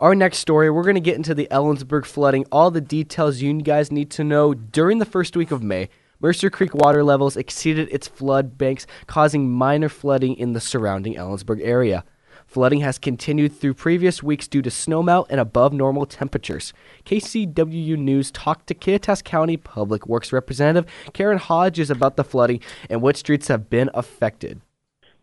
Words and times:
Our 0.00 0.14
next 0.14 0.38
story, 0.38 0.70
we're 0.70 0.82
going 0.82 0.96
to 0.96 1.00
get 1.00 1.16
into 1.16 1.34
the 1.34 1.46
Ellensburg 1.50 2.04
flooding, 2.04 2.46
all 2.50 2.70
the 2.70 2.80
details 2.80 3.40
you 3.40 3.60
guys 3.60 3.92
need 3.92 4.10
to 4.12 4.24
know 4.24 4.52
during 4.52 4.98
the 4.98 5.04
first 5.04 5.36
week 5.36 5.52
of 5.52 5.62
May. 5.62 5.88
Mercer 6.20 6.50
Creek 6.50 6.74
water 6.74 7.04
levels 7.04 7.36
exceeded 7.36 7.88
its 7.92 8.08
flood 8.08 8.58
banks, 8.58 8.86
causing 9.06 9.50
minor 9.50 9.88
flooding 9.88 10.34
in 10.34 10.52
the 10.52 10.60
surrounding 10.60 11.14
Ellensburg 11.14 11.60
area. 11.62 12.04
Flooding 12.46 12.80
has 12.80 12.98
continued 12.98 13.52
through 13.52 13.74
previous 13.74 14.22
weeks 14.22 14.48
due 14.48 14.62
to 14.62 14.70
snowmelt 14.70 15.26
and 15.30 15.40
above 15.40 15.72
normal 15.72 16.06
temperatures. 16.06 16.72
KCWU 17.04 17.96
News 17.96 18.30
talked 18.30 18.66
to 18.68 18.74
Kittitas 18.74 19.22
County 19.22 19.56
Public 19.56 20.06
Works 20.06 20.32
Representative 20.32 20.90
Karen 21.12 21.38
Hodges 21.38 21.90
about 21.90 22.16
the 22.16 22.24
flooding 22.24 22.60
and 22.90 23.00
what 23.00 23.16
streets 23.16 23.48
have 23.48 23.70
been 23.70 23.90
affected. 23.94 24.60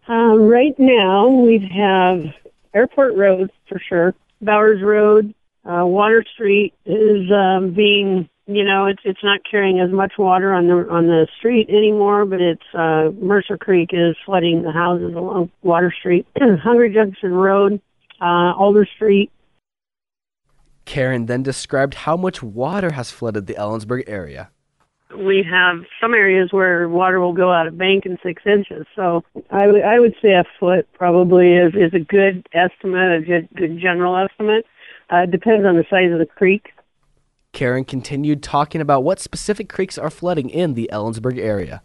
Um, 0.07 0.47
right 0.47 0.77
now, 0.79 1.27
we 1.27 1.59
have 1.73 2.23
Airport 2.73 3.15
Road 3.15 3.51
for 3.67 3.79
sure, 3.79 4.15
Bowers 4.41 4.81
Road, 4.81 5.33
uh, 5.65 5.85
Water 5.85 6.25
Street 6.33 6.73
is 6.85 7.31
um, 7.31 7.73
being 7.73 8.29
you 8.47 8.65
know, 8.65 8.85
it's 8.87 9.01
it's 9.05 9.23
not 9.23 9.39
carrying 9.49 9.79
as 9.79 9.91
much 9.91 10.13
water 10.17 10.53
on 10.53 10.67
the 10.67 10.87
on 10.89 11.07
the 11.07 11.27
street 11.37 11.69
anymore, 11.69 12.25
but 12.25 12.41
it's 12.41 12.63
uh, 12.73 13.11
Mercer 13.19 13.57
Creek 13.57 13.91
is 13.93 14.15
flooding 14.25 14.63
the 14.63 14.71
houses 14.71 15.13
along 15.15 15.51
Water 15.61 15.93
Street, 15.97 16.27
Hungry 16.39 16.93
Junction 16.93 17.31
Road, 17.31 17.79
uh, 18.19 18.53
Alder 18.57 18.87
Street. 18.95 19.31
Karen 20.85 21.27
then 21.27 21.43
described 21.43 21.93
how 21.93 22.17
much 22.17 22.43
water 22.43 22.91
has 22.91 23.11
flooded 23.11 23.47
the 23.47 23.53
Ellensburg 23.53 24.03
area. 24.07 24.49
We 25.17 25.43
have 25.49 25.83
some 25.99 26.13
areas 26.13 26.51
where 26.51 26.87
water 26.87 27.19
will 27.19 27.33
go 27.33 27.51
out 27.51 27.67
of 27.67 27.77
bank 27.77 28.05
in 28.05 28.17
six 28.23 28.43
inches. 28.45 28.85
So 28.95 29.23
I, 29.49 29.65
w- 29.65 29.83
I 29.83 29.99
would 29.99 30.15
say 30.21 30.33
a 30.33 30.43
foot 30.59 30.87
probably 30.93 31.53
is, 31.53 31.73
is 31.75 31.93
a 31.93 31.99
good 31.99 32.47
estimate, 32.53 33.11
a 33.11 33.21
good, 33.21 33.49
good 33.55 33.79
general 33.79 34.15
estimate. 34.17 34.65
Uh, 35.11 35.23
it 35.23 35.31
depends 35.31 35.65
on 35.65 35.75
the 35.75 35.85
size 35.89 36.11
of 36.11 36.19
the 36.19 36.25
creek. 36.25 36.69
Karen 37.53 37.83
continued 37.83 38.41
talking 38.41 38.79
about 38.79 39.03
what 39.03 39.19
specific 39.19 39.67
creeks 39.67 39.97
are 39.97 40.09
flooding 40.09 40.49
in 40.49 40.73
the 40.73 40.89
Ellensburg 40.91 41.37
area. 41.37 41.81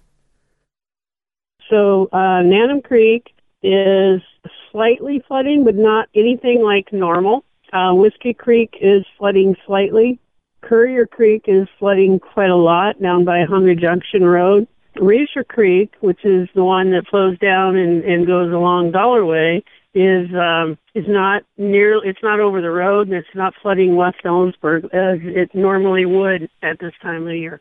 So, 1.69 2.09
uh, 2.12 2.43
Naneum 2.43 2.84
Creek 2.84 3.34
is 3.62 4.22
slightly 4.70 5.22
flooding, 5.27 5.65
but 5.65 5.75
not 5.75 6.09
anything 6.15 6.62
like 6.62 6.93
normal. 6.93 7.45
Uh, 7.72 7.93
Whiskey 7.95 8.33
Creek 8.33 8.77
is 8.81 9.05
flooding 9.19 9.56
slightly. 9.67 10.20
Currier 10.67 11.06
Creek 11.06 11.45
is 11.47 11.69
flooding 11.78 12.19
quite 12.19 12.50
a 12.50 12.56
lot 12.56 13.00
down 13.00 13.25
by 13.25 13.45
Hungry 13.48 13.77
Junction 13.77 14.25
Road. 14.25 14.67
Reecer 14.97 15.47
Creek, 15.47 15.92
which 16.00 16.25
is 16.25 16.48
the 16.55 16.64
one 16.64 16.91
that 16.91 17.06
flows 17.09 17.39
down 17.39 17.77
and, 17.77 18.03
and 18.03 18.27
goes 18.27 18.53
along 18.53 18.91
Dolarway, 18.91 19.62
is 19.94 20.28
um, 20.34 20.77
is 20.94 21.05
not 21.06 21.44
near. 21.56 22.05
It's 22.05 22.19
not 22.22 22.41
over 22.41 22.61
the 22.61 22.70
road, 22.70 23.06
and 23.06 23.17
it's 23.17 23.28
not 23.34 23.55
flooding 23.62 23.94
West 23.94 24.19
Ellensburg 24.25 24.87
as 24.87 25.20
it 25.22 25.55
normally 25.55 26.05
would 26.05 26.50
at 26.62 26.81
this 26.81 26.92
time 27.00 27.22
of 27.22 27.28
the 27.28 27.39
year. 27.39 27.61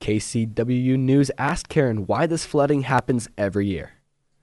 KCWU 0.00 0.96
News 0.98 1.30
asked 1.36 1.68
Karen 1.68 2.06
why 2.06 2.26
this 2.26 2.44
flooding 2.44 2.82
happens 2.82 3.28
every 3.36 3.66
year. 3.66 3.92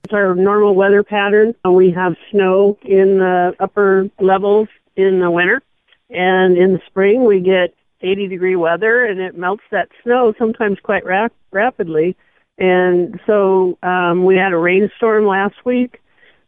It's 0.04 0.14
our 0.14 0.36
normal 0.36 0.76
weather 0.76 1.04
pattern. 1.04 1.54
We 1.64 1.92
have 1.92 2.16
snow 2.32 2.78
in 2.82 3.20
the 3.20 3.54
upper 3.60 4.10
levels 4.20 4.68
in 4.96 5.20
the 5.20 5.32
winter, 5.32 5.62
and 6.10 6.58
in 6.58 6.74
the 6.74 6.82
spring 6.88 7.26
we 7.26 7.40
get 7.40 7.74
80 8.02 8.28
degree 8.28 8.56
weather, 8.56 9.06
and 9.06 9.20
it 9.20 9.38
melts 9.38 9.64
that 9.72 9.90
snow 10.04 10.34
sometimes 10.38 10.78
quite 10.82 11.06
rap- 11.06 11.34
rapidly. 11.52 12.16
And 12.58 13.20
so 13.26 13.78
um, 13.82 14.26
we 14.26 14.36
had 14.36 14.54
a 14.54 14.58
rainstorm 14.58 15.26
last 15.26 15.56
week 15.66 16.00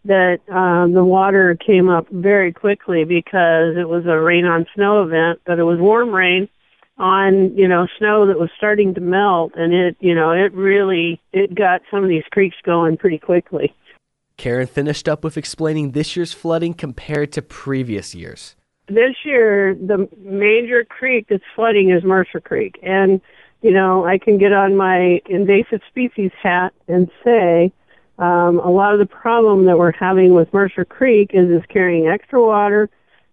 that 0.06 0.40
um, 0.50 0.94
the 0.94 1.04
water 1.04 1.58
came 1.66 1.90
up 1.90 2.08
very 2.09 2.52
quickly 2.52 3.06
because 3.06 3.78
it 3.78 3.88
was 3.88 4.06
a 4.06 4.20
rain 4.20 4.46
on 4.46 4.66
snow 4.76 5.04
event, 5.04 5.40
but 5.46 5.59
it 5.59 5.64
was 5.64 5.80
warm 5.80 6.09
rain 6.14 6.50
on 6.98 7.56
you 7.58 7.68
know 7.68 7.88
snow 7.98 8.28
that 8.28 8.40
was 8.40 8.50
starting 8.56 8.94
to 8.94 9.02
melt 9.02 9.52
and 9.56 9.74
it 9.74 9.98
you 10.00 10.14
know 10.14 10.31
it 10.31 10.54
really 10.54 11.20
it 11.31 11.56
got 11.56 11.81
some 11.90 12.03
of 12.03 12.09
these 12.09 12.24
creeks 12.31 12.56
going 12.63 12.96
pretty 12.97 13.18
quickly 13.18 13.74
karen 14.38 14.68
finished 14.68 15.09
up 15.09 15.24
with 15.24 15.36
explaining 15.36 15.92
this 15.92 16.16
year's 16.16 16.34
flooding 16.34 16.74
compared 16.74 17.31
to 17.31 17.42
previous 17.42 18.13
years 18.13 18.56
this 18.88 19.16
year 19.23 19.75
the 19.75 20.07
major 20.19 20.83
creek 20.83 21.27
that's 21.29 21.44
flooding 21.55 21.89
is 21.89 22.03
mercer 22.03 22.39
creek 22.39 22.77
and 22.83 23.21
you 23.61 23.71
know 23.71 24.05
i 24.05 24.17
can 24.17 24.38
get 24.38 24.51
on 24.51 24.75
my 24.75 25.21
invasive 25.27 25.81
species 25.89 26.31
hat 26.41 26.73
and 26.88 27.09
say 27.23 27.71
um, 28.19 28.59
a 28.59 28.69
lot 28.69 28.94
of 28.94 28.99
the 28.99 29.05
problem 29.05 29.66
that 29.66 29.77
we're 29.77 29.91
having 29.91 30.33
with 30.33 30.53
Mercer 30.53 30.85
Creek 30.85 31.31
is 31.33 31.49
it's 31.49 31.66
carrying 31.66 32.07
extra 32.07 32.41
water, 32.41 32.89